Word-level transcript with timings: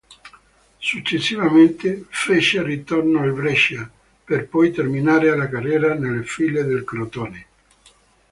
Successivamente 0.79 2.05
fece 2.09 2.63
ritorno 2.63 3.19
al 3.21 3.33
Brescia, 3.33 3.87
per 4.25 4.47
poi 4.49 4.71
terminare 4.71 5.35
la 5.37 5.47
carriera 5.47 5.93
nelle 5.93 6.23
file 6.23 6.63
del 6.63 6.83
Crotone. 6.83 7.45